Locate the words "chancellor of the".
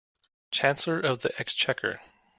0.49-1.29